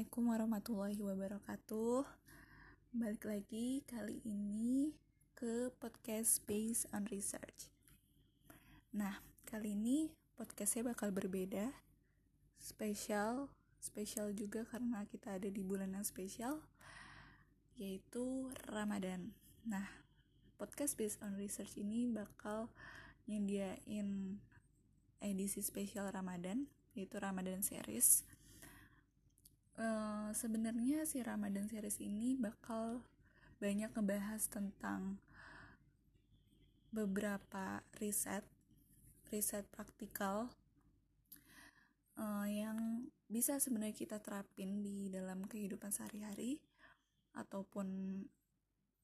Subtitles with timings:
[0.00, 2.08] Assalamualaikum warahmatullahi wabarakatuh.
[2.96, 4.96] Balik lagi kali ini
[5.36, 7.68] ke podcast based on research.
[8.96, 10.08] Nah, kali ini
[10.40, 11.76] podcastnya bakal berbeda,
[12.56, 16.64] spesial, spesial juga karena kita ada di bulan yang spesial,
[17.76, 19.36] yaitu Ramadan.
[19.68, 19.84] Nah,
[20.56, 22.72] podcast based on research ini bakal
[23.28, 24.40] nyediain
[25.20, 28.24] edisi spesial Ramadan, yaitu Ramadan series
[29.80, 33.00] uh, sebenarnya si Ramadan series ini bakal
[33.58, 35.20] banyak ngebahas tentang
[36.92, 38.44] beberapa riset
[39.30, 40.50] riset praktikal
[42.18, 46.58] uh, yang bisa sebenarnya kita terapin di dalam kehidupan sehari-hari
[47.38, 48.20] ataupun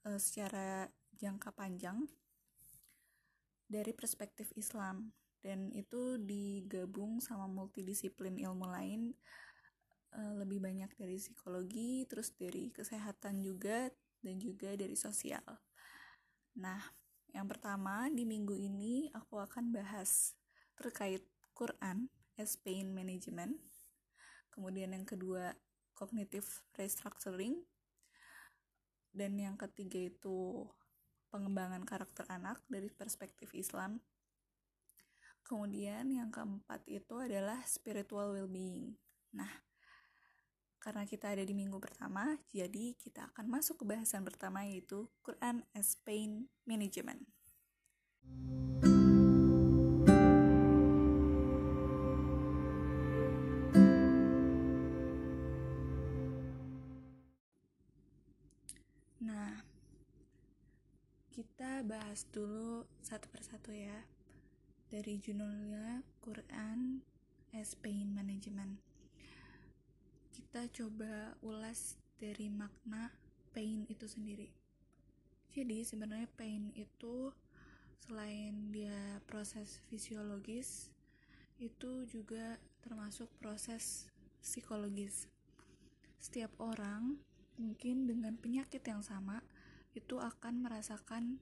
[0.03, 2.05] uh, secara jangka panjang
[3.70, 5.15] dari perspektif Islam.
[5.47, 9.15] Dan itu digabung sama multidisiplin ilmu lain
[10.17, 13.92] uh, lebih banyak dari psikologi, terus dari kesehatan juga,
[14.25, 15.45] dan juga dari sosial.
[16.56, 16.81] Nah,
[17.36, 20.33] yang pertama di minggu ini aku akan bahas
[20.81, 21.20] terkait
[21.53, 22.09] Quran
[22.41, 23.61] as pain management.
[24.48, 25.53] Kemudian yang kedua
[25.97, 27.64] cognitive restructuring.
[29.17, 30.69] Dan yang ketiga itu
[31.33, 34.05] pengembangan karakter anak dari perspektif Islam.
[35.41, 38.92] Kemudian yang keempat itu adalah spiritual well-being.
[39.33, 39.48] Nah,
[40.87, 45.67] karena kita ada di minggu pertama, jadi kita akan masuk ke bahasan pertama yaitu Quran
[45.75, 47.27] as Pain Management.
[59.27, 59.59] Nah,
[61.34, 64.06] kita bahas dulu satu persatu ya.
[64.87, 67.03] Dari judulnya Quran
[67.50, 68.85] as Pain Management
[70.36, 73.08] kita coba ulas dari makna
[73.56, 74.52] pain itu sendiri.
[75.56, 77.32] Jadi sebenarnya pain itu
[78.04, 80.92] selain dia proses fisiologis,
[81.56, 84.12] itu juga termasuk proses
[84.44, 85.24] psikologis.
[86.20, 87.16] Setiap orang
[87.56, 89.41] mungkin dengan penyakit yang sama
[89.97, 91.41] itu akan merasakan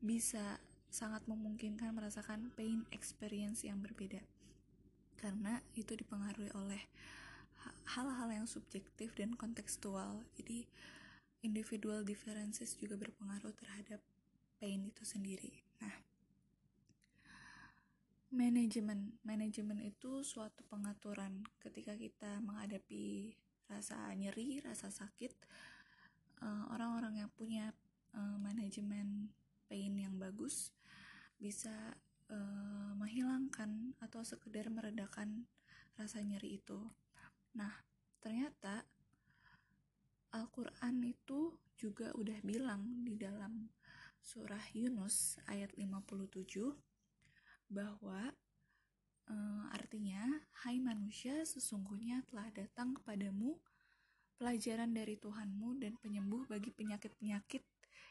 [0.00, 0.56] bisa
[0.88, 4.24] sangat memungkinkan merasakan pain experience yang berbeda
[5.20, 6.80] karena itu dipengaruhi oleh
[7.96, 10.24] hal-hal yang subjektif dan kontekstual.
[10.38, 10.66] Jadi
[11.46, 14.00] individual differences juga berpengaruh terhadap
[14.58, 15.62] pain itu sendiri.
[15.82, 15.94] Nah
[18.34, 21.46] manajemen manajemen itu suatu pengaturan.
[21.62, 25.32] Ketika kita menghadapi rasa nyeri rasa sakit
[26.42, 27.74] eh, orang-orang uh, yang punya
[28.14, 29.34] uh, manajemen
[29.66, 30.70] pain yang bagus
[31.42, 31.74] bisa
[32.30, 35.50] uh, menghilangkan atau sekedar meredakan
[35.98, 36.78] rasa nyeri itu
[37.56, 37.72] Nah,
[38.20, 38.84] ternyata
[40.36, 43.72] Al-Quran itu juga udah bilang di dalam
[44.20, 46.76] surah Yunus ayat 57
[47.72, 48.28] bahwa
[49.24, 49.34] e,
[49.72, 50.24] artinya
[50.66, 53.56] hai manusia sesungguhnya telah datang kepadamu
[54.36, 57.64] pelajaran dari Tuhanmu dan penyembuh bagi penyakit-penyakit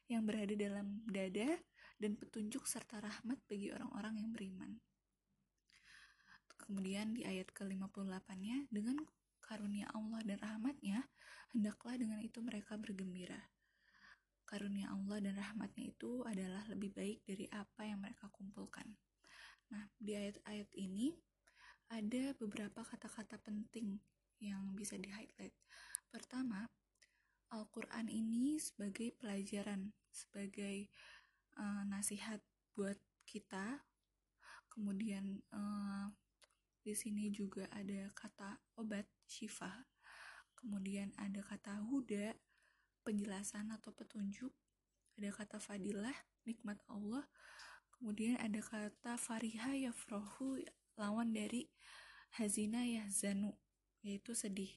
[0.10, 1.62] yang berada dalam dada
[2.02, 4.72] dan petunjuk serta rahmat bagi orang-orang yang beriman.
[6.66, 8.98] Kemudian di ayat ke-58-nya dengan
[9.46, 11.06] karunia Allah dan rahmatnya,
[11.54, 13.40] hendaklah dengan itu mereka bergembira.
[14.46, 18.86] Karunia Allah dan rahmatnya itu adalah lebih baik dari apa yang mereka kumpulkan.
[19.70, 21.14] Nah, di ayat-ayat ini
[21.90, 24.02] ada beberapa kata-kata penting
[24.42, 25.54] yang bisa di-highlight.
[26.10, 26.70] Pertama,
[27.54, 30.90] Al-Quran ini sebagai pelajaran, sebagai
[31.58, 32.42] uh, nasihat
[32.74, 33.82] buat kita,
[34.70, 36.10] kemudian uh,
[36.86, 39.90] di sini juga ada kata obat, shifa.
[40.58, 42.34] Kemudian ada kata huda,
[43.06, 44.50] penjelasan atau petunjuk.
[45.16, 46.16] Ada kata fadilah,
[46.50, 47.26] nikmat Allah.
[47.96, 50.60] Kemudian ada kata fariha yafrohu,
[50.98, 51.70] lawan dari
[52.36, 53.54] hazina yahzanu,
[54.04, 54.74] yaitu sedih.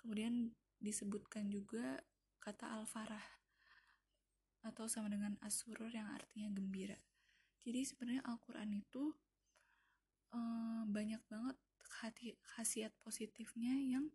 [0.00, 2.00] Kemudian disebutkan juga
[2.38, 3.24] kata al-farah
[4.64, 6.96] atau sama dengan asurur yang artinya gembira.
[7.62, 9.12] Jadi sebenarnya Al-Quran itu
[10.32, 11.56] um, banyak banget
[12.54, 14.10] khasiat positifnya yang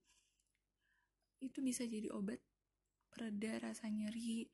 [1.43, 2.39] itu bisa jadi obat
[3.11, 4.47] pereda rasa nyeri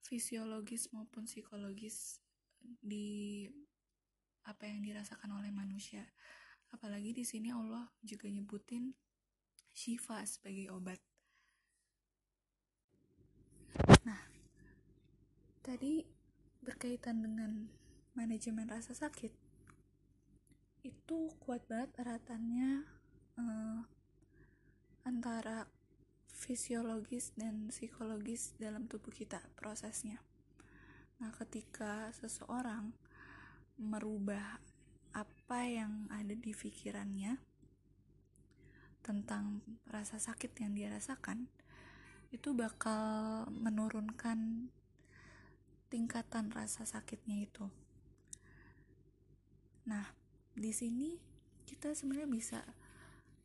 [0.00, 2.24] fisiologis maupun psikologis
[2.80, 3.44] di
[4.48, 6.08] apa yang dirasakan oleh manusia.
[6.72, 8.96] Apalagi di sini Allah juga nyebutin
[9.76, 11.00] shifa sebagai obat.
[14.08, 14.20] Nah,
[15.60, 16.02] tadi
[16.64, 17.68] berkaitan dengan
[18.16, 19.47] manajemen rasa sakit
[20.86, 22.86] itu kuat banget eratannya
[23.38, 23.82] uh,
[26.48, 30.16] fisiologis dan psikologis dalam tubuh kita prosesnya.
[31.20, 32.96] Nah, ketika seseorang
[33.76, 34.56] merubah
[35.12, 37.36] apa yang ada di pikirannya
[39.04, 39.60] tentang
[39.92, 41.52] rasa sakit yang dia rasakan,
[42.32, 44.72] itu bakal menurunkan
[45.92, 47.68] tingkatan rasa sakitnya itu.
[49.84, 50.16] Nah,
[50.58, 51.14] di sini
[51.62, 52.60] kita sebenarnya bisa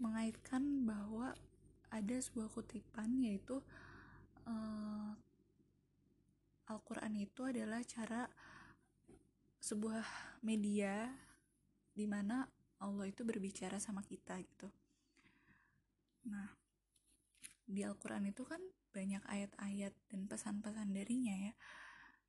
[0.01, 1.38] mengaitkan bahwa
[1.94, 3.62] ada sebuah kutipan yaitu
[4.50, 5.13] uh,
[6.65, 8.25] Al-Quran itu adalah cara
[9.62, 10.01] sebuah
[10.42, 11.13] media
[11.94, 12.50] di mana
[12.81, 14.68] Allah itu berbicara sama kita gitu.
[16.27, 16.50] Nah,
[17.63, 18.59] di Al-Quran itu kan
[18.89, 21.54] banyak ayat-ayat dan pesan-pesan darinya ya,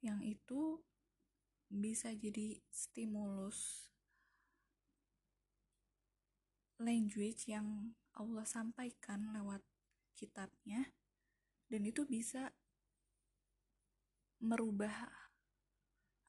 [0.04, 0.78] yang itu
[1.72, 3.90] bisa jadi stimulus
[6.82, 9.62] language yang Allah sampaikan lewat
[10.14, 10.94] kitabnya
[11.70, 12.54] dan itu bisa
[14.42, 15.10] merubah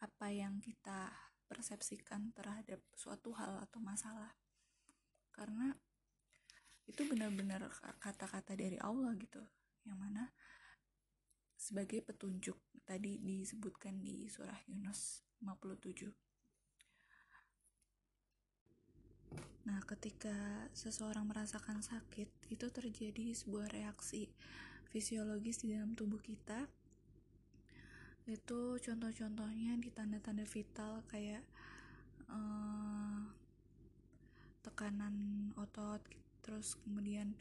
[0.01, 1.13] apa yang kita
[1.45, 4.33] persepsikan terhadap suatu hal atau masalah.
[5.29, 5.73] Karena
[6.85, 7.65] itu benar-benar
[8.01, 9.41] kata-kata dari Allah gitu
[9.85, 10.29] yang mana
[11.57, 16.24] sebagai petunjuk tadi disebutkan di surah Yunus 57
[19.65, 24.29] Nah, ketika seseorang merasakan sakit, itu terjadi sebuah reaksi
[24.93, 26.69] fisiologis di dalam tubuh kita.
[28.29, 31.41] Itu contoh-contohnya di tanda-tanda vital kayak
[32.29, 33.25] uh,
[34.61, 36.01] tekanan otot,
[36.45, 37.33] terus kemudian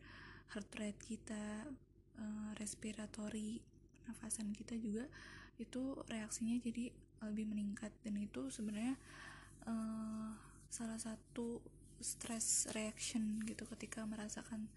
[0.53, 1.69] heart rate kita,
[2.17, 3.61] uh, respiratory,
[4.09, 5.09] nafasan kita juga
[5.57, 6.91] itu reaksinya jadi
[7.25, 8.99] lebih meningkat dan itu sebenarnya
[9.65, 10.35] uh,
[10.69, 11.63] salah satu
[12.05, 14.69] stress reaction gitu ketika merasakan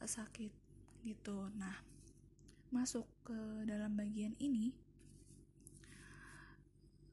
[0.00, 0.50] uh, sakit
[1.04, 1.52] gitu.
[1.60, 1.76] Nah
[2.72, 3.36] masuk ke
[3.68, 4.72] dalam bagian ini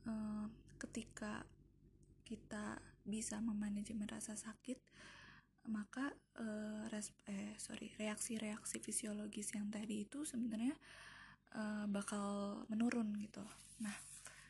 [0.07, 0.47] uh,
[0.79, 1.43] ketika
[2.23, 4.79] kita bisa memanajemen rasa sakit
[5.69, 6.09] maka
[6.41, 10.73] uh, res eh sorry reaksi-reaksi fisiologis yang tadi itu sebenarnya
[11.53, 13.45] uh, bakal menurun gitu.
[13.83, 13.93] Nah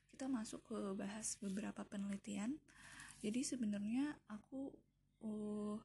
[0.07, 2.55] kita masuk ke bahas beberapa penelitian.
[3.19, 4.71] Jadi sebenarnya aku
[5.25, 5.77] uh,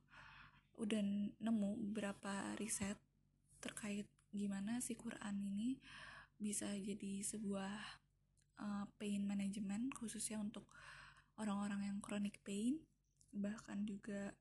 [0.76, 1.00] udah
[1.40, 3.00] nemu beberapa riset
[3.64, 5.80] terkait gimana si Quran ini
[6.36, 7.72] bisa jadi sebuah
[8.60, 10.68] uh, pain management khususnya untuk
[11.40, 12.76] orang-orang yang chronic pain
[13.32, 14.32] bahkan juga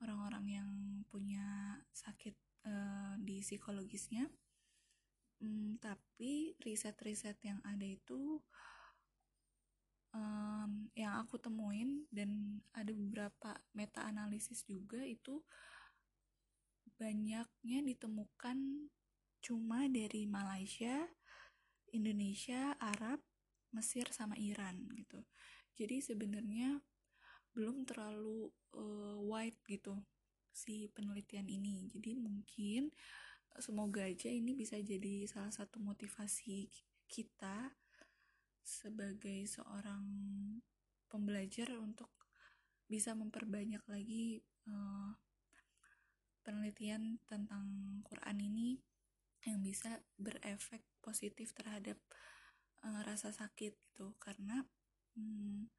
[0.00, 0.70] orang-orang yang
[1.08, 2.36] punya sakit
[2.68, 4.28] uh, di psikologisnya.
[5.36, 8.40] Hmm, tapi riset-riset yang ada itu
[10.16, 15.44] um, yang aku temuin dan ada beberapa meta analisis juga itu
[16.96, 18.88] banyaknya ditemukan
[19.44, 21.04] cuma dari Malaysia,
[21.92, 23.20] Indonesia, Arab,
[23.76, 25.20] Mesir sama Iran gitu.
[25.76, 26.80] Jadi sebenarnya
[27.52, 30.00] belum terlalu uh, wide gitu
[30.56, 31.92] si penelitian ini.
[31.92, 32.88] Jadi mungkin
[33.60, 36.72] semoga aja ini bisa jadi salah satu motivasi
[37.08, 37.76] kita
[38.66, 40.02] sebagai seorang
[41.06, 42.10] pembelajar untuk
[42.90, 45.14] bisa memperbanyak lagi uh,
[46.42, 48.82] penelitian tentang Quran ini
[49.46, 51.98] yang bisa berefek positif terhadap
[52.82, 54.18] uh, rasa sakit gitu.
[54.18, 54.66] Karena
[55.14, 55.70] um,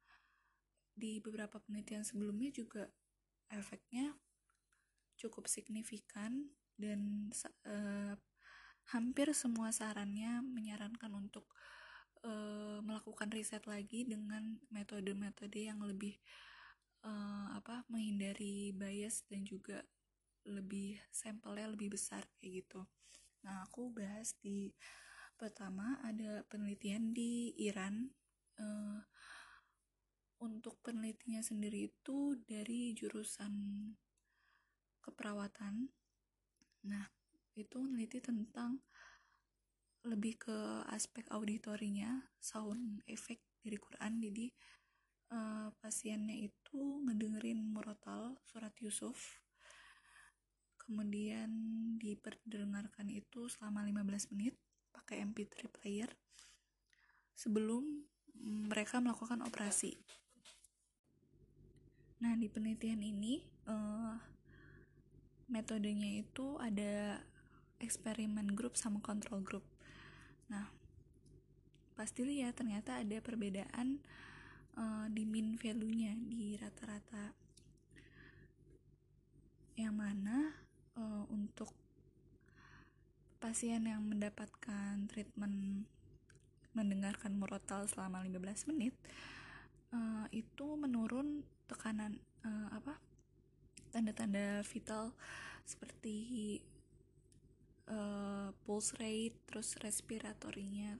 [0.96, 2.88] di beberapa penelitian sebelumnya juga
[3.52, 4.16] efeknya
[5.20, 7.28] cukup signifikan dan
[7.68, 8.16] uh,
[8.88, 11.52] hampir semua sarannya menyarankan untuk
[12.24, 16.18] uh, melakukan riset lagi dengan metode-metode yang lebih
[17.04, 19.82] uh, apa menghindari bias dan juga
[20.48, 22.80] lebih sampelnya lebih besar kayak gitu.
[23.44, 24.72] Nah aku bahas di
[25.38, 28.10] pertama ada penelitian di Iran
[28.58, 29.00] uh,
[30.42, 33.52] untuk penelitinya sendiri itu dari jurusan
[35.02, 35.90] keperawatan.
[36.86, 37.04] Nah
[37.58, 38.78] itu meneliti tentang
[40.08, 44.24] lebih ke aspek auditorinya sound effect dari Quran.
[44.24, 44.46] Jadi
[45.36, 49.44] uh, pasiennya itu ngedengerin murotal surat Yusuf
[50.88, 51.52] kemudian
[52.00, 54.56] diperdengarkan itu selama 15 menit
[54.88, 56.08] pakai MP3 player.
[57.36, 57.84] Sebelum
[58.40, 60.00] mereka melakukan operasi.
[62.24, 64.16] Nah di penelitian ini uh,
[65.52, 67.20] metodenya itu ada
[67.78, 69.67] eksperimen grup sama kontrol grup
[70.48, 70.66] Nah,
[71.96, 74.00] pasti lihat ternyata ada perbedaan
[74.76, 77.32] uh, di mean value-nya di rata-rata.
[79.78, 80.36] Yang mana
[80.98, 81.70] uh, untuk
[83.38, 85.86] pasien yang mendapatkan treatment
[86.74, 88.94] mendengarkan murotal selama 15 menit
[89.94, 92.98] uh, itu menurun tekanan uh, apa
[93.94, 95.14] tanda-tanda vital
[95.64, 96.58] seperti
[97.88, 100.96] uh, pulse rate terus respiratorinya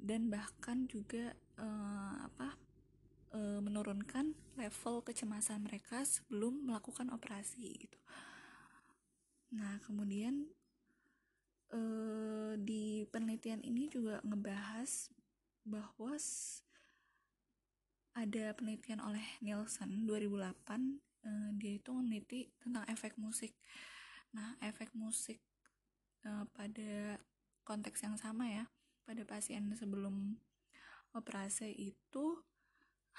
[0.00, 2.56] dan bahkan juga uh, apa
[3.36, 7.98] uh, menurunkan level kecemasan mereka sebelum melakukan operasi gitu.
[9.56, 10.48] Nah kemudian
[11.74, 15.12] uh, di penelitian ini juga ngebahas
[15.64, 16.16] bahwa
[18.16, 20.56] ada penelitian oleh Nielsen 2008
[21.24, 23.54] uh, dia itu meneliti tentang efek musik.
[24.34, 25.49] Nah efek musik
[26.26, 27.20] uh, pada
[27.64, 28.64] konteks yang sama ya
[29.04, 30.38] pada pasien sebelum
[31.14, 32.38] operasi itu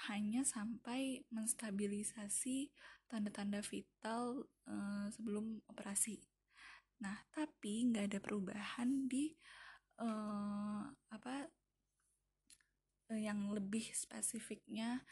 [0.08, 2.72] hanya sampai menstabilisasi
[3.06, 6.24] tanda-tanda vital uh, sebelum operasi.
[7.04, 9.36] Nah, tapi nggak ada perubahan di
[10.00, 11.52] uh, apa
[13.12, 15.04] uh, yang lebih spesifiknya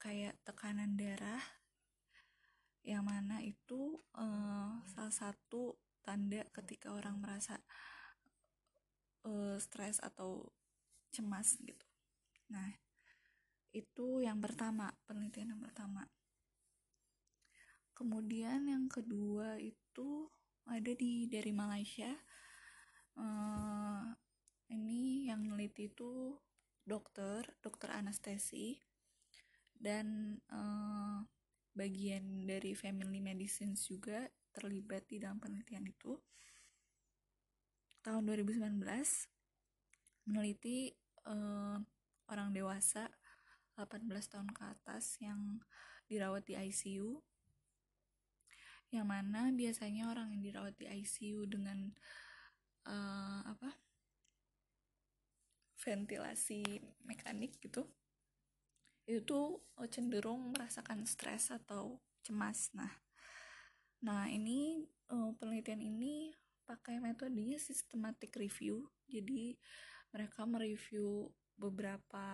[0.00, 1.44] kayak tekanan darah
[2.84, 7.56] yang mana itu uh, salah satu tanda ketika orang merasa
[9.24, 10.52] uh, stres atau
[11.08, 11.86] cemas gitu.
[12.52, 12.68] Nah,
[13.72, 16.04] itu yang pertama, penelitian yang pertama.
[17.96, 20.28] Kemudian yang kedua itu
[20.68, 22.12] ada di dari Malaysia.
[23.14, 24.10] Uh,
[24.68, 26.34] ini yang meneliti itu
[26.82, 28.76] dokter, dokter anestesi
[29.78, 31.22] dan uh,
[31.74, 36.14] bagian dari family medicine juga terlibat di dalam penelitian itu
[38.06, 38.78] tahun 2019
[40.30, 40.94] meneliti
[41.26, 41.76] uh,
[42.30, 43.10] orang dewasa
[43.76, 45.58] 18 tahun ke atas yang
[46.06, 47.18] dirawat di ICU
[48.94, 51.90] yang mana biasanya orang yang dirawat di ICU dengan
[52.86, 53.74] uh, apa
[55.82, 56.62] ventilasi
[57.02, 57.84] mekanik gitu
[59.04, 59.60] itu
[59.92, 62.72] cenderung merasakan stres atau cemas.
[62.72, 63.03] Nah
[64.04, 68.88] nah ini uh, penelitian ini pakai metodenya systematic review.
[69.08, 69.56] Jadi
[70.12, 72.26] mereka mereview beberapa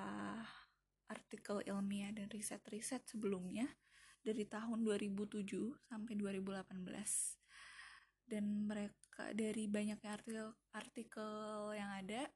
[1.10, 3.66] artikel ilmiah dan riset-riset sebelumnya
[4.22, 5.42] dari tahun 2007
[5.90, 6.70] sampai 2018
[8.30, 11.32] dan mereka dari banyaknya artikel artikel
[11.74, 12.30] yang ada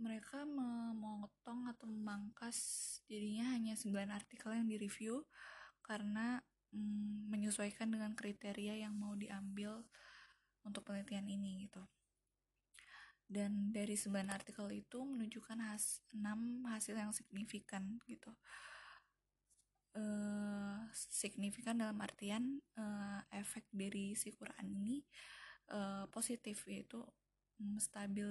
[0.00, 2.56] mereka memotong atau memangkas
[3.04, 5.22] jadinya hanya 9 artikel yang direview
[5.84, 6.40] karena
[6.74, 9.86] mm, menyesuaikan dengan kriteria yang mau diambil
[10.66, 11.86] untuk penelitian ini gitu.
[13.24, 18.34] Dan dari 9 artikel itu menunjukkan has 6 hasil yang signifikan gitu.
[19.94, 25.06] Uh, signifikan dalam artian uh, efek dari si Quran ini
[25.70, 26.98] uh, positif yaitu
[27.62, 28.26] um, stabil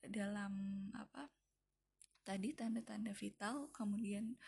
[0.00, 1.28] dalam apa
[2.24, 4.40] tadi tanda-tanda vital kemudian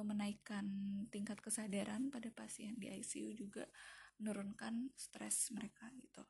[0.00, 0.64] menaikkan
[1.12, 3.68] tingkat kesadaran pada pasien di ICU juga
[4.16, 6.24] menurunkan stres mereka gitu.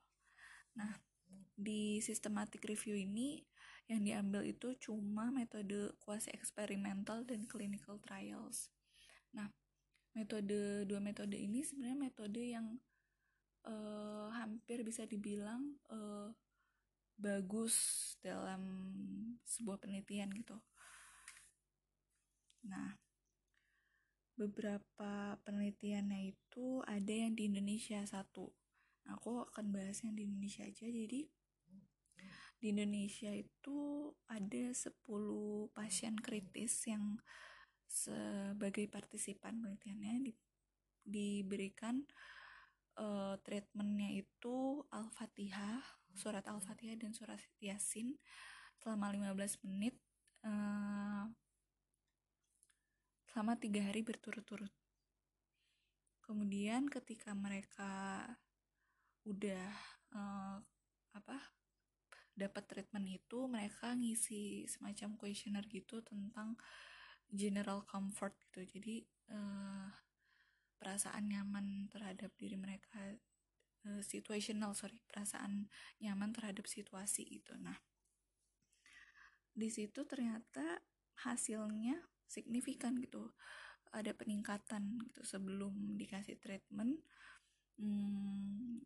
[0.75, 0.90] Nah,
[1.54, 3.47] di systematic review ini
[3.87, 8.75] yang diambil itu cuma metode kuasi eksperimental dan clinical trials.
[9.37, 9.47] Nah,
[10.16, 12.66] metode dua metode ini sebenarnya metode yang
[13.69, 16.31] uh, hampir bisa dibilang uh,
[17.19, 17.75] bagus
[18.25, 18.62] dalam
[19.45, 20.57] sebuah penelitian gitu.
[22.66, 22.95] Nah,
[24.37, 28.49] beberapa penelitiannya itu ada yang di Indonesia satu.
[29.11, 30.87] Aku akan bahas yang di Indonesia aja.
[30.87, 31.27] Jadi
[32.62, 34.95] di Indonesia itu ada 10
[35.75, 37.19] pasien kritis yang
[37.91, 40.33] sebagai partisipan penelitiannya di,
[41.03, 42.07] diberikan
[42.97, 45.83] uh, treatmentnya itu Al-Fatihah,
[46.15, 48.17] surat Al-Fatihah dan surat Yasin
[48.79, 49.99] selama 15 menit
[50.47, 51.27] uh,
[53.33, 54.69] selama tiga hari berturut-turut.
[56.21, 58.29] Kemudian ketika mereka
[59.25, 59.73] udah
[60.12, 60.61] uh,
[61.17, 61.39] apa
[62.37, 66.61] dapat treatment itu, mereka ngisi semacam questionnaire gitu tentang
[67.33, 68.69] general comfort gitu.
[68.69, 69.01] Jadi
[69.33, 69.89] uh,
[70.77, 73.01] perasaan nyaman terhadap diri mereka
[73.89, 75.73] uh, situational sorry perasaan
[76.05, 77.57] nyaman terhadap situasi itu.
[77.57, 77.81] Nah
[79.53, 80.85] di situ ternyata
[81.25, 83.29] hasilnya signifikan gitu.
[83.93, 86.97] Ada peningkatan gitu sebelum dikasih treatment.
[87.77, 88.81] Hmm,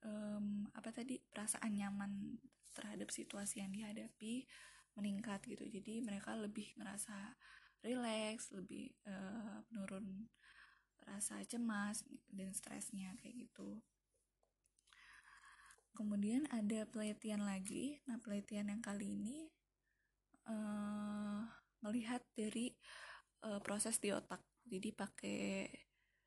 [0.00, 1.20] um, apa tadi?
[1.20, 2.40] Perasaan nyaman
[2.72, 4.48] terhadap situasi yang dihadapi
[4.96, 5.68] meningkat gitu.
[5.68, 7.36] Jadi mereka lebih merasa
[7.84, 10.26] relax lebih uh, menurun
[11.06, 13.78] rasa cemas dan stresnya kayak gitu.
[15.94, 18.02] Kemudian ada penelitian lagi.
[18.10, 19.48] Nah penelitian yang kali ini
[21.86, 22.74] melihat dari
[23.46, 24.42] uh, proses di otak.
[24.66, 25.70] Jadi pakai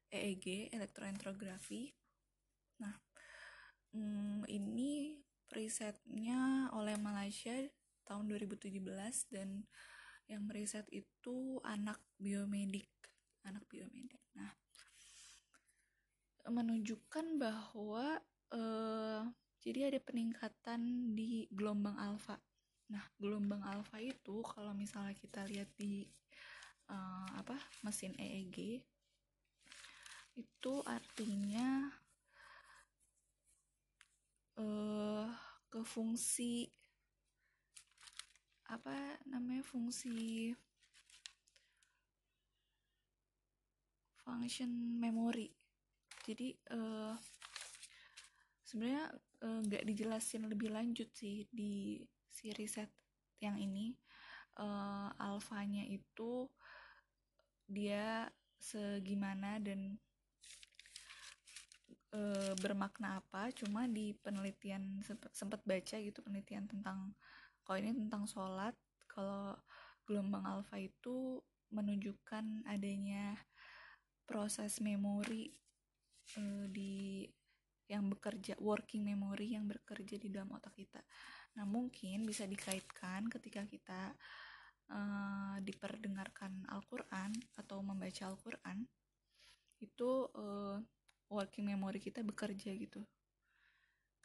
[0.08, 1.92] EEG elektroentrografi.
[2.80, 2.96] Nah
[3.92, 5.20] um, ini
[5.51, 7.51] risetnya oleh Malaysia
[8.08, 8.80] tahun 2017
[9.36, 9.68] dan
[10.32, 12.88] yang meriset itu anak biomedik
[13.44, 14.22] anak biomedik.
[14.38, 14.51] Nah
[16.50, 18.18] menunjukkan bahwa
[18.56, 19.22] uh,
[19.60, 22.39] jadi ada peningkatan di gelombang alfa
[22.89, 26.10] nah gelombang alfa itu kalau misalnya kita lihat di
[26.89, 27.53] uh, apa
[27.86, 28.81] mesin EEG
[30.34, 31.93] itu artinya
[34.58, 35.29] uh,
[35.69, 36.65] ke fungsi
[38.69, 40.53] apa namanya fungsi
[44.25, 45.53] function memory
[46.25, 47.13] jadi uh,
[48.65, 49.10] sebenarnya
[49.41, 52.01] nggak uh, dijelasin lebih lanjut sih di
[52.39, 52.88] si riset
[53.43, 54.00] yang ini
[54.55, 56.48] uh, alfanya itu
[57.67, 60.00] dia segimana dan
[62.15, 65.03] uh, bermakna apa cuma di penelitian
[65.36, 67.12] sempat baca gitu penelitian tentang
[67.67, 68.72] kalau ini tentang sholat
[69.12, 69.60] kalau
[70.08, 71.43] gelombang alfa itu
[71.75, 73.36] menunjukkan adanya
[74.24, 75.51] proses memori
[76.39, 77.27] uh, di
[77.89, 81.01] yang bekerja working memory yang bekerja di dalam otak kita.
[81.58, 84.01] Nah mungkin bisa dikaitkan ketika kita
[84.89, 88.86] uh, diperdengarkan Al-Quran atau membaca Al-Quran
[89.79, 90.77] itu uh,
[91.32, 93.01] working memory kita bekerja gitu.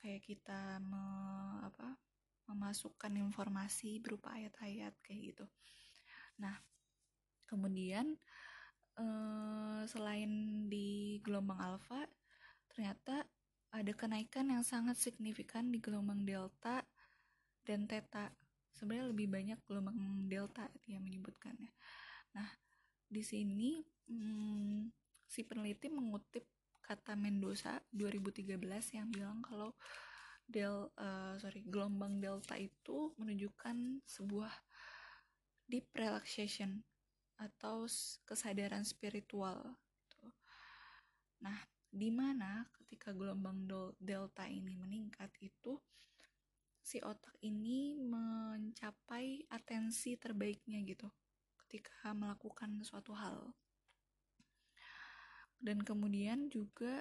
[0.01, 1.05] Kayak kita me,
[1.65, 1.97] apa,
[2.51, 5.47] memasukkan informasi berupa ayat-ayat kayak gitu.
[6.41, 6.57] Nah
[7.49, 8.17] kemudian
[8.99, 12.09] uh, selain di gelombang alfa
[12.73, 13.23] ternyata
[13.75, 16.83] ada kenaikan yang sangat signifikan di gelombang delta
[17.65, 18.31] dan theta.
[18.75, 19.97] Sebenarnya lebih banyak gelombang
[20.29, 21.73] delta yang menyebutkannya.
[22.37, 22.49] Nah,
[23.07, 24.91] di sini hmm,
[25.25, 26.45] si peneliti mengutip
[26.85, 28.61] kata Mendoza 2013
[28.93, 29.73] yang bilang kalau
[30.45, 34.53] del uh, sorry gelombang delta itu menunjukkan sebuah
[35.65, 36.85] deep relaxation
[37.41, 37.89] atau
[38.29, 39.81] kesadaran spiritual.
[40.05, 40.29] Gitu.
[41.41, 41.57] Nah,
[41.89, 43.65] di mana ketika gelombang
[43.97, 45.81] delta ini meningkat itu
[46.85, 51.09] si otak ini mencapai atensi terbaiknya gitu
[51.65, 53.57] ketika melakukan suatu hal.
[55.57, 57.01] Dan kemudian juga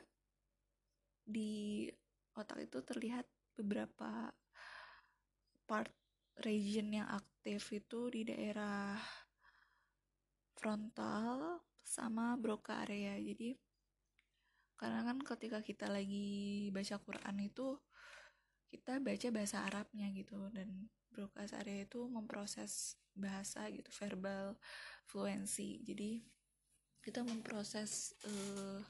[1.28, 1.92] di
[2.32, 3.28] otak itu terlihat
[3.60, 4.32] beberapa
[5.68, 5.92] part
[6.40, 8.96] region yang aktif itu di daerah
[10.56, 13.20] frontal sama broca area.
[13.20, 13.52] Jadi
[14.80, 17.76] karena kan ketika kita lagi baca Quran itu
[18.74, 20.50] kita baca bahasa Arabnya gitu.
[20.50, 24.58] Dan broadcast area itu memproses bahasa gitu verbal
[25.06, 25.86] fluency.
[25.86, 26.26] Jadi
[27.06, 28.82] kita memproses uh,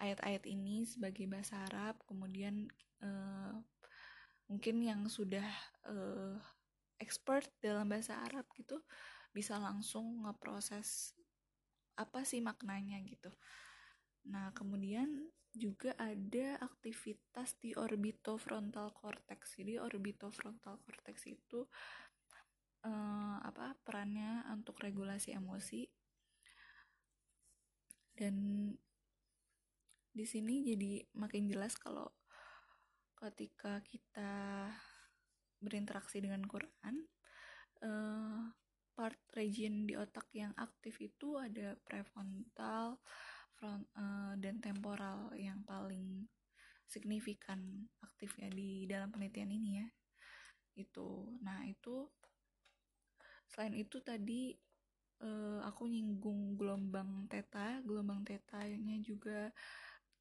[0.00, 2.00] ayat-ayat ini sebagai bahasa Arab.
[2.08, 2.64] Kemudian
[3.04, 3.60] uh,
[4.48, 5.44] mungkin yang sudah
[5.84, 6.40] uh,
[6.96, 8.80] expert dalam bahasa Arab gitu
[9.36, 11.12] bisa langsung ngeproses
[11.96, 13.28] apa sih maknanya gitu.
[14.32, 19.56] Nah, kemudian juga ada aktivitas di orbitofrontal cortex.
[19.56, 21.64] Jadi orbitofrontal cortex itu
[22.84, 25.88] eh, apa perannya untuk regulasi emosi.
[28.16, 28.36] Dan
[30.16, 32.08] di sini jadi makin jelas kalau
[33.16, 34.68] ketika kita
[35.60, 37.00] berinteraksi dengan Quran,
[37.80, 38.40] eh,
[38.96, 43.00] part region di otak yang aktif itu ada prefrontal,
[43.56, 46.28] front uh, dan temporal yang paling
[46.86, 49.88] signifikan aktif ya di dalam penelitian ini ya.
[50.76, 51.40] Itu.
[51.42, 52.06] Nah itu
[53.48, 54.52] selain itu tadi
[55.24, 59.50] uh, aku nyinggung gelombang theta gelombang tetanya juga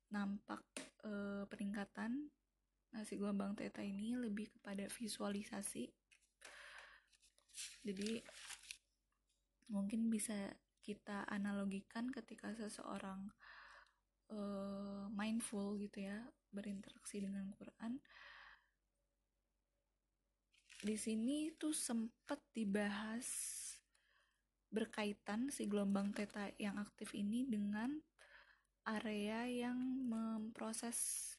[0.10, 0.64] nampak
[1.04, 2.32] uh, peningkatan.
[2.96, 5.92] Nah si gelombang theta ini lebih kepada visualisasi.
[7.86, 8.20] Jadi
[9.70, 10.36] mungkin bisa
[10.86, 13.34] kita analogikan ketika seseorang
[14.30, 16.22] uh, mindful gitu ya
[16.54, 17.98] berinteraksi dengan Quran
[20.86, 23.26] di sini tuh sempat dibahas
[24.70, 27.90] berkaitan si gelombang theta yang aktif ini dengan
[28.86, 31.32] area yang memproses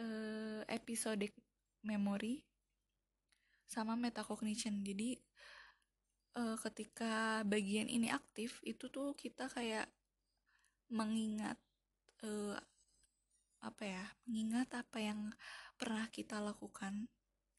[0.00, 1.36] uh, episodic
[1.84, 2.46] memory
[3.68, 4.80] sama metacognition.
[4.80, 5.20] Jadi
[6.36, 9.88] uh, ketika bagian ini aktif itu tuh kita kayak
[10.92, 11.58] mengingat
[12.22, 12.54] uh,
[13.64, 15.20] apa ya mengingat apa yang
[15.74, 17.10] pernah kita lakukan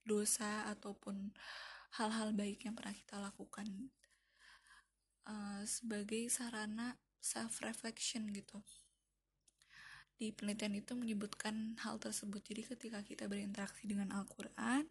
[0.07, 1.35] dosa ataupun
[1.99, 3.91] hal-hal baik yang pernah kita lakukan
[5.27, 8.63] uh, sebagai sarana self reflection gitu.
[10.17, 12.41] Di penelitian itu menyebutkan hal tersebut.
[12.41, 14.87] Jadi ketika kita berinteraksi dengan Al-Quran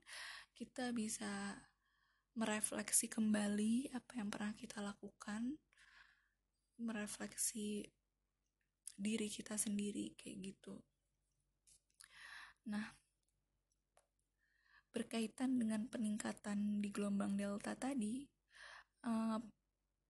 [0.57, 1.61] kita bisa
[2.37, 5.57] merefleksi kembali apa yang pernah kita lakukan
[6.77, 7.88] merefleksi
[8.96, 10.77] diri kita sendiri kayak gitu.
[12.68, 12.85] Nah
[14.92, 18.25] berkaitan dengan peningkatan di gelombang delta tadi
[19.05, 19.37] uh,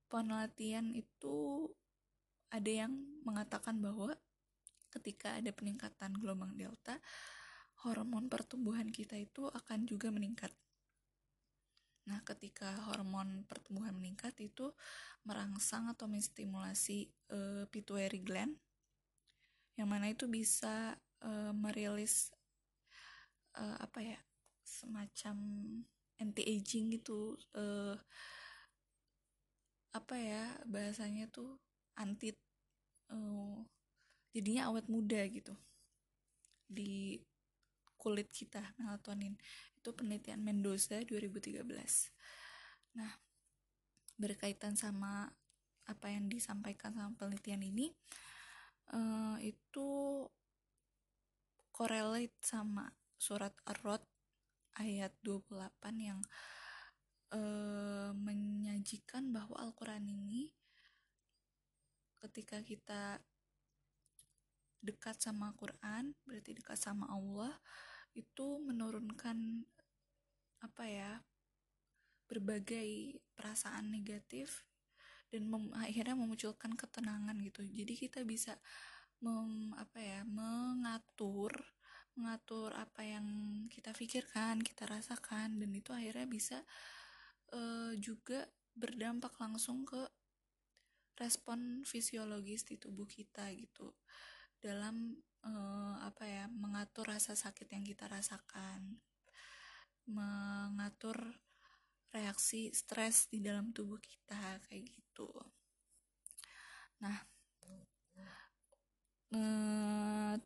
[0.07, 1.67] penelitian itu
[2.47, 2.95] ada yang
[3.27, 4.15] mengatakan bahwa
[4.95, 7.03] ketika ada peningkatan gelombang delta
[7.83, 10.55] hormon pertumbuhan kita itu akan juga meningkat
[12.07, 14.71] Nah, ketika hormon pertumbuhan meningkat itu
[15.27, 18.55] merangsang atau menstimulasi uh, pituitary gland
[19.77, 22.33] yang mana itu bisa uh, merilis
[23.59, 24.19] uh, apa ya
[24.63, 25.37] semacam
[26.17, 27.93] anti aging gitu uh,
[29.93, 31.61] apa ya bahasanya tuh
[31.93, 32.33] anti
[33.13, 33.61] uh,
[34.33, 35.53] jadinya awet muda gitu.
[36.67, 37.21] Di
[38.07, 39.35] kulit kita melatonin.
[39.75, 41.67] Itu penelitian Mendoza 2013
[42.97, 43.13] nah
[44.17, 45.29] berkaitan sama
[45.85, 47.93] apa yang disampaikan sama penelitian ini
[48.89, 49.87] uh, itu
[51.69, 52.89] correlate sama
[53.21, 54.01] surat Ar-Rod
[54.81, 55.53] ayat 28
[56.01, 56.19] yang
[57.37, 60.49] uh, menyajikan bahwa Al-Quran ini
[62.17, 63.21] ketika kita
[64.81, 67.53] dekat sama Quran berarti dekat sama Allah
[68.17, 69.61] itu menurunkan
[70.65, 71.11] apa ya
[72.25, 74.65] berbagai perasaan negatif
[75.29, 77.61] dan mem akhirnya memunculkan ketenangan gitu.
[77.61, 78.57] Jadi kita bisa
[79.21, 81.53] mem apa ya mengatur
[82.17, 83.27] mengatur apa yang
[83.69, 86.57] kita pikirkan, kita rasakan dan itu akhirnya bisa
[87.53, 90.01] uh, juga berdampak langsung ke
[91.21, 93.93] respon fisiologis di tubuh kita gitu.
[94.57, 95.13] Dalam
[95.45, 99.01] uh, apa ya mengatur rasa sakit yang kita rasakan.
[100.05, 101.17] Mengatur
[102.13, 105.33] reaksi stres di dalam tubuh kita kayak gitu.
[107.01, 107.17] Nah
[109.33, 110.37] uh,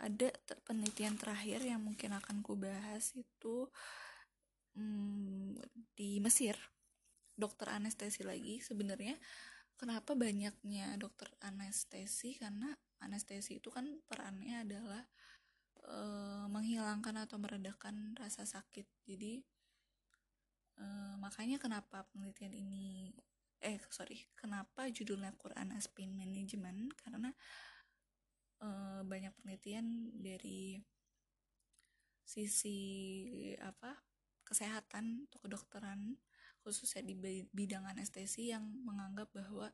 [0.00, 0.28] ada
[0.64, 3.68] penelitian terakhir yang mungkin akan ku bahas itu
[4.80, 5.60] hmm,
[5.92, 6.56] di Mesir.
[7.36, 9.20] Dokter anestesi lagi sebenarnya.
[9.76, 12.32] Kenapa banyaknya dokter anestesi?
[12.40, 12.72] Karena
[13.04, 15.04] anestesi itu kan perannya adalah
[15.84, 15.98] e,
[16.48, 18.88] menghilangkan atau meredakan rasa sakit.
[19.04, 19.44] Jadi
[20.80, 20.84] e,
[21.20, 23.12] makanya kenapa penelitian ini
[23.64, 26.92] eh sorry kenapa judulnya Quran as Pain Management?
[27.00, 27.32] Karena
[28.64, 30.80] uh, banyak penelitian dari
[32.24, 32.78] sisi
[33.60, 33.92] apa
[34.44, 36.16] kesehatan atau kedokteran
[36.64, 37.16] khususnya di
[37.52, 39.68] bidang anestesi yang menganggap bahwa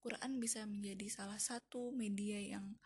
[0.00, 2.76] Quran bisa menjadi salah satu media yang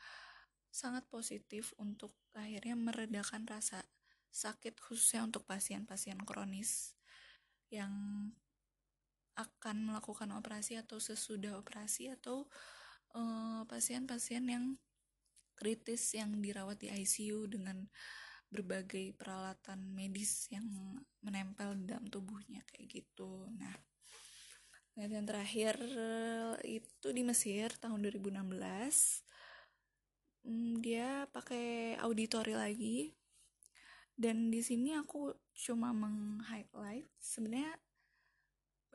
[0.71, 3.83] sangat positif untuk akhirnya meredakan rasa
[4.31, 6.95] sakit khususnya untuk pasien-pasien kronis
[7.71, 7.91] yang
[9.35, 12.47] akan melakukan operasi atau sesudah operasi atau
[13.15, 14.65] eh, pasien-pasien uh, yang
[15.59, 17.85] kritis yang dirawat di ICU dengan
[18.51, 20.67] berbagai peralatan medis yang
[21.23, 23.47] menempel dalam tubuhnya kayak gitu.
[23.55, 23.77] Nah,
[24.91, 25.75] penelitian terakhir
[26.67, 29.31] itu di Mesir tahun 2016.
[30.41, 33.13] Hmm, dia pakai auditori lagi.
[34.17, 37.73] Dan di sini aku cuma meng-highlight sebenarnya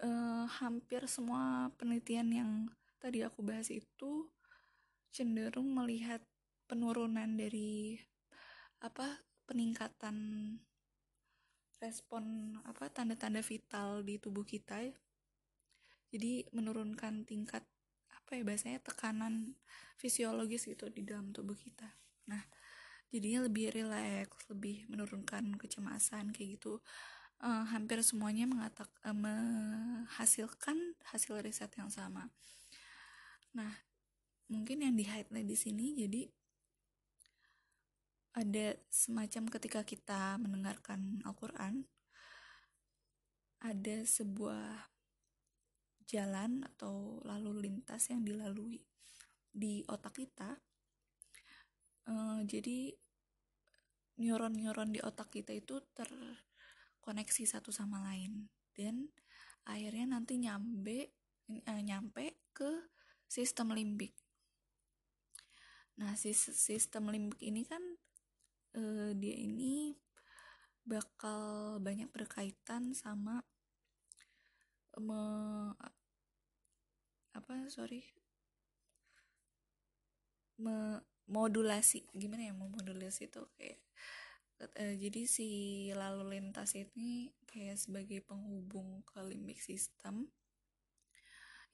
[0.02, 2.52] eh, hampir semua penelitian yang
[3.02, 4.30] tadi aku bahas itu
[5.14, 6.22] cenderung melihat
[6.66, 8.02] penurunan dari
[8.82, 10.18] apa peningkatan
[11.78, 14.96] respon apa tanda-tanda vital di tubuh kita ya.
[16.10, 17.62] jadi menurunkan tingkat
[18.26, 19.54] apa ya bahasanya tekanan
[20.02, 21.86] fisiologis gitu di dalam tubuh kita.
[22.26, 22.42] Nah
[23.14, 26.82] jadinya lebih rileks lebih menurunkan kecemasan kayak gitu.
[27.38, 32.34] Uh, hampir semuanya mengatak uh, menghasilkan hasil riset yang sama.
[33.54, 33.70] Nah
[34.50, 36.26] mungkin yang di highlight di sini jadi
[38.42, 41.86] ada semacam ketika kita mendengarkan Al-Quran
[43.62, 44.95] ada sebuah
[46.06, 48.82] jalan atau lalu lintas yang dilalui
[49.50, 50.60] di otak kita
[52.10, 52.94] uh, jadi
[54.16, 58.48] neuron-neuron di otak kita itu terkoneksi satu sama lain.
[58.72, 59.12] Dan
[59.68, 61.12] akhirnya nanti nyampe
[61.52, 62.70] uh, nyampe ke
[63.28, 64.16] sistem limbik.
[66.00, 67.84] Nah sistem limbik ini kan
[68.76, 69.96] uh, dia ini
[70.86, 73.42] bakal banyak berkaitan sama
[75.02, 75.24] me,
[77.36, 78.02] apa sorry.
[80.56, 83.82] Me, modulasi gimana ya modulasi itu kayak
[84.62, 85.48] uh, jadi si
[85.92, 90.30] lalu lintas ini kayak sebagai penghubung ke limbik sistem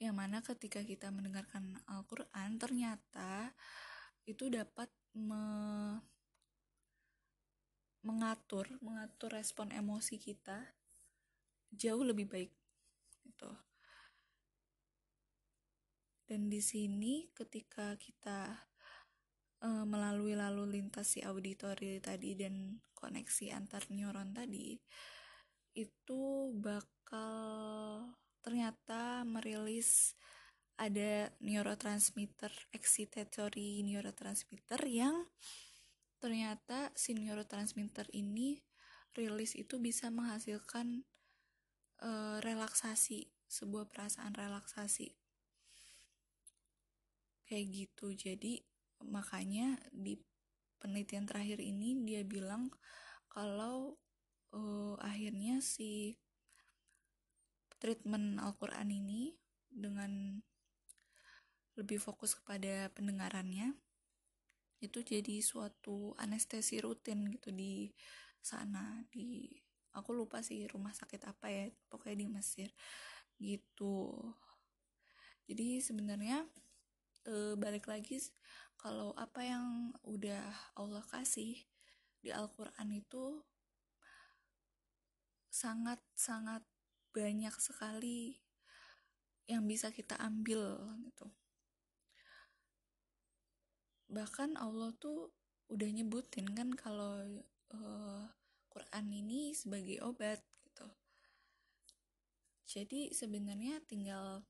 [0.02, 3.54] yang mana ketika kita mendengarkan Al-Quran ternyata
[4.26, 5.44] itu dapat me
[8.02, 10.74] mengatur mengatur respon emosi kita
[11.70, 12.50] jauh lebih baik
[13.30, 13.54] gitu
[16.32, 18.56] dan di sini ketika kita
[19.68, 24.80] uh, melalui lalu lintas si auditori tadi dan koneksi antar neuron tadi
[25.76, 28.08] itu bakal
[28.40, 30.16] ternyata merilis
[30.80, 35.28] ada neurotransmitter excitatory neurotransmitter yang
[36.24, 38.64] ternyata si neurotransmitter ini
[39.20, 41.04] rilis itu bisa menghasilkan
[42.00, 45.21] uh, relaksasi sebuah perasaan relaksasi
[47.52, 48.16] kayak gitu.
[48.16, 48.64] Jadi
[49.04, 50.16] makanya di
[50.80, 52.72] penelitian terakhir ini dia bilang
[53.28, 54.00] kalau
[54.56, 56.16] uh, akhirnya si
[57.76, 59.36] treatment Al-Quran ini
[59.68, 60.40] dengan
[61.76, 63.76] lebih fokus kepada pendengarannya
[64.80, 67.92] itu jadi suatu anestesi rutin gitu di
[68.40, 69.04] sana.
[69.12, 69.52] Di
[69.92, 72.70] aku lupa sih rumah sakit apa ya pokoknya di Mesir.
[73.38, 74.08] Gitu.
[75.46, 76.48] Jadi sebenarnya
[77.26, 78.18] e, balik lagi
[78.82, 81.58] kalau apa yang udah Allah kasih
[82.22, 83.42] di Al-Quran itu
[85.52, 86.64] sangat sangat
[87.12, 88.40] banyak sekali
[89.46, 91.28] yang bisa kita ambil gitu.
[94.08, 95.36] Bahkan Allah tuh
[95.68, 97.20] udah nyebutin kan kalau
[97.76, 98.24] uh,
[98.72, 100.88] Quran ini sebagai obat gitu.
[102.64, 104.48] Jadi sebenarnya tinggal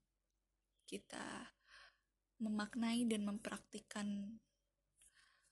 [0.85, 1.49] kita
[2.41, 4.41] memaknai dan mempraktikkan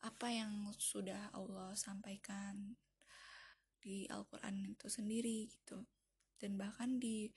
[0.01, 2.73] apa yang sudah Allah sampaikan
[3.79, 5.85] di Al-Quran itu sendiri gitu.
[6.39, 7.29] Dan bahkan di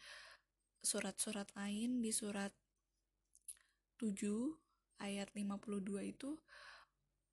[0.82, 2.50] surat-surat lain di surat
[3.98, 4.18] 7
[5.02, 6.38] ayat 52 itu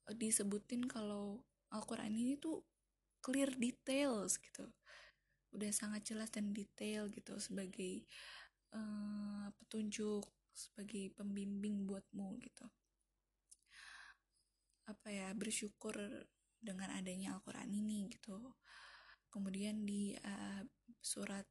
[0.10, 1.42] eh, disebutin kalau
[1.74, 2.66] Al-Quran ini tuh
[3.22, 4.70] clear details gitu.
[5.54, 8.06] Udah sangat jelas dan detail gitu sebagai
[8.74, 12.66] uh, petunjuk sebagai pembimbing buatmu gitu.
[14.90, 15.96] Apa ya bersyukur
[16.60, 18.38] dengan adanya Al-Quran ini gitu.
[19.30, 20.62] Kemudian di uh,
[21.00, 21.46] surat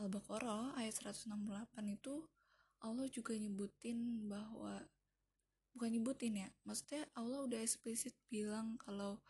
[0.00, 1.28] Al-Baqarah ayat 168
[1.92, 2.24] itu
[2.80, 4.80] Allah juga nyebutin bahwa
[5.76, 9.20] bukan nyebutin ya maksudnya Allah udah eksplisit bilang kalau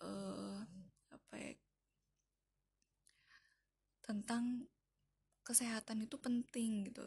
[0.00, 0.62] uh,
[1.10, 1.52] apa ya
[4.00, 4.70] tentang
[5.44, 7.02] kesehatan itu penting gitu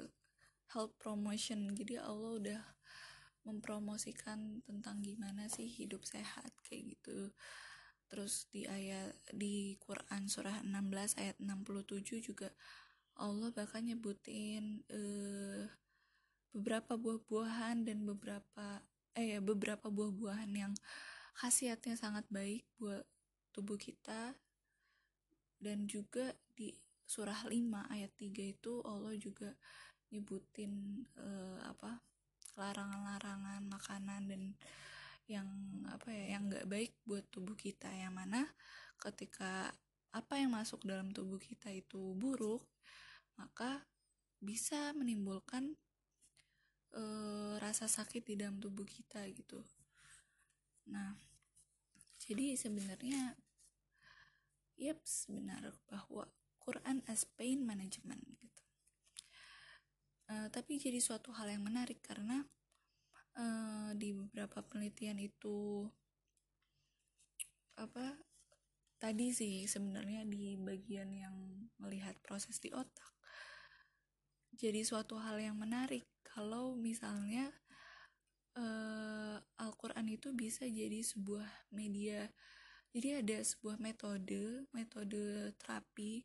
[0.74, 1.72] health promotion.
[1.78, 2.62] Jadi Allah udah
[3.46, 7.30] mempromosikan tentang gimana sih hidup sehat kayak gitu.
[8.10, 12.50] Terus di ayat di Quran surah 16 ayat 67 juga
[13.14, 15.70] Allah bahkan nyebutin uh,
[16.54, 18.82] beberapa buah-buahan dan beberapa
[19.14, 20.74] eh ya beberapa buah-buahan yang
[21.38, 23.06] khasiatnya sangat baik buat
[23.54, 24.34] tubuh kita.
[25.64, 26.74] Dan juga di
[27.08, 29.54] surah 5 ayat 3 itu Allah juga
[30.14, 31.98] nyebutin uh, apa
[32.54, 34.54] larangan-larangan makanan dan
[35.26, 35.50] yang
[35.90, 37.90] apa ya yang nggak baik buat tubuh kita.
[37.90, 38.42] Yang mana
[39.02, 39.74] ketika
[40.14, 42.62] apa yang masuk dalam tubuh kita itu buruk
[43.34, 43.82] maka
[44.38, 45.74] bisa menimbulkan
[46.94, 47.04] e,
[47.58, 49.66] rasa sakit di dalam tubuh kita gitu.
[50.94, 51.18] Nah
[52.22, 53.34] jadi sebenarnya
[54.78, 56.30] yep benar bahwa
[56.62, 58.53] Quran as pain management gitu
[60.30, 62.44] e, tapi jadi suatu hal yang menarik karena
[63.38, 65.88] uh, di beberapa penelitian itu
[67.74, 68.14] apa
[69.02, 71.36] tadi sih sebenarnya di bagian yang
[71.82, 73.12] melihat proses di otak.
[74.54, 77.50] Jadi suatu hal yang menarik kalau misalnya
[78.56, 82.30] uh, Al-Quran itu bisa jadi sebuah media
[82.94, 86.22] jadi ada sebuah metode metode terapi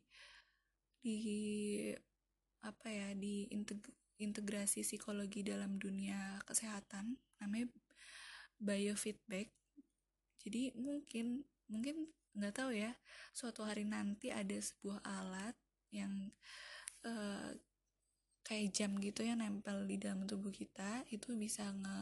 [1.01, 1.17] di
[2.59, 3.47] apa ya di
[4.19, 7.71] integrasi psikologi dalam dunia kesehatan namanya
[8.59, 9.51] biofeedback.
[10.43, 12.93] Jadi mungkin mungkin nggak tahu ya
[13.33, 15.55] suatu hari nanti ada sebuah alat
[15.89, 16.31] yang
[17.03, 17.51] uh,
[18.45, 21.99] kayak jam gitu yang nempel di dalam tubuh kita itu bisa nge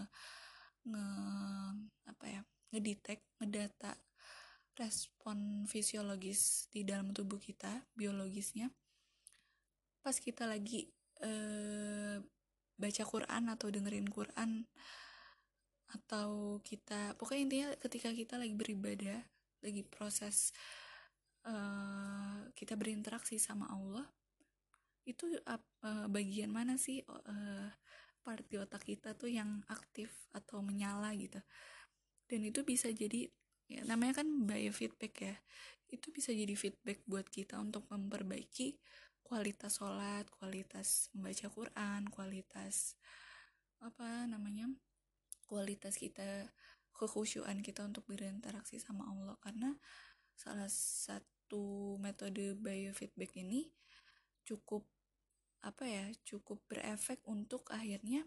[0.87, 1.07] nge
[2.71, 3.95] ngedetect ngedata
[4.77, 8.69] respon fisiologis di dalam tubuh kita biologisnya
[10.07, 10.87] pas kita lagi
[11.19, 12.15] uh,
[12.79, 14.63] baca Quran atau dengerin Quran
[15.91, 19.19] atau kita pokoknya intinya ketika kita lagi beribadah
[19.59, 20.55] lagi proses
[21.43, 24.07] uh, kita berinteraksi sama Allah
[25.03, 27.67] itu uh, bagian mana sih uh,
[28.23, 31.39] part di otak kita tuh yang aktif atau menyala gitu.
[32.27, 33.27] Dan itu bisa jadi
[33.67, 35.35] ya namanya kan biofeedback ya
[35.87, 38.79] itu bisa jadi feedback buat kita untuk memperbaiki
[39.27, 42.95] kualitas sholat kualitas membaca Quran kualitas
[43.83, 44.71] apa namanya
[45.47, 46.47] kualitas kita
[46.97, 49.37] kekhusyuan kita untuk berinteraksi sama Allah.
[49.39, 49.69] Karena
[50.33, 53.69] salah satu metode biofeedback ini
[54.41, 54.83] cukup
[55.61, 58.25] apa ya cukup berefek untuk akhirnya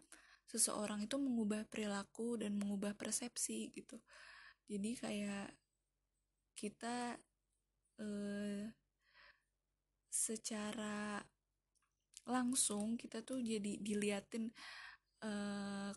[0.51, 3.99] seseorang itu mengubah perilaku dan mengubah persepsi gitu.
[4.71, 5.51] Jadi kayak
[6.55, 7.19] kita
[7.99, 8.71] eh,
[10.11, 11.23] secara
[12.27, 14.51] langsung kita tuh jadi diliatin
[15.23, 15.93] eh,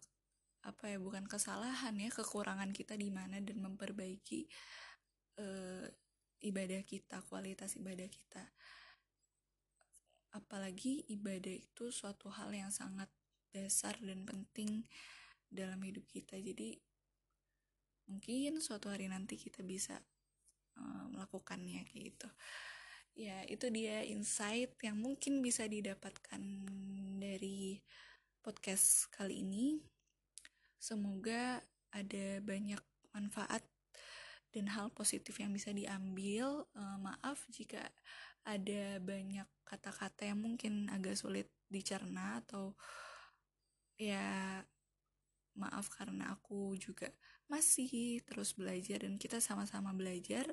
[0.63, 4.47] apa ya bukan kesalahan ya kekurangan kita di mana dan memperbaiki
[5.43, 5.84] uh,
[6.39, 8.43] ibadah kita kualitas ibadah kita.
[10.32, 13.12] Apalagi ibadah itu suatu hal yang sangat
[13.52, 14.88] dasar dan penting
[15.52, 16.39] dalam hidup kita.
[16.39, 16.80] Jadi
[18.08, 19.99] mungkin suatu hari nanti kita bisa
[20.80, 22.30] uh, melakukannya kayak gitu
[23.13, 26.41] ya itu dia insight yang mungkin bisa didapatkan
[27.21, 27.78] dari
[28.41, 29.93] podcast kali ini
[30.84, 31.63] Semoga
[31.95, 32.84] ada banyak
[33.15, 33.63] manfaat
[34.52, 36.67] dan hal positif yang bisa diambil.
[36.76, 37.88] Uh, maaf jika
[38.43, 42.76] ada banyak kata-kata yang mungkin agak sulit dicerna atau
[43.95, 44.60] ya
[45.56, 47.08] maaf karena aku juga
[47.47, 50.52] masih terus belajar dan kita sama-sama belajar.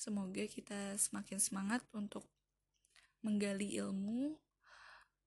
[0.00, 2.24] Semoga kita semakin semangat untuk
[3.20, 4.32] menggali ilmu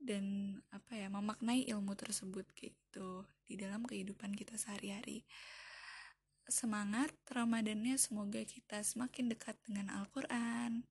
[0.02, 5.30] dan apa ya memaknai ilmu tersebut gitu di dalam kehidupan kita sehari-hari
[6.50, 10.84] semangat Ramadannya semoga kita semakin dekat dengan Al-Quran.